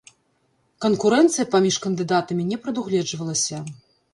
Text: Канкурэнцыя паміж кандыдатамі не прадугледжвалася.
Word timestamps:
Канкурэнцыя 0.85 1.45
паміж 1.55 1.75
кандыдатамі 1.85 2.49
не 2.53 2.57
прадугледжвалася. 2.65 3.63